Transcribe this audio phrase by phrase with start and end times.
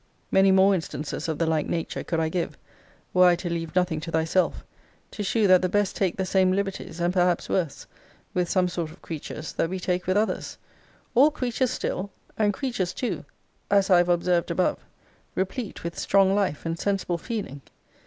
[0.31, 2.57] Many more instances of the like nature could I give,
[3.13, 4.65] were I to leave nothing to thyself,
[5.11, 7.85] to shew that the best take the same liberties, and perhaps worse,
[8.33, 10.57] with some sort of creatures, that we take with others;
[11.13, 12.09] all creatures still!
[12.35, 13.25] and creatures too,
[13.69, 14.79] as I have observed above,
[15.35, 17.61] replete with strong life, and sensible feeling!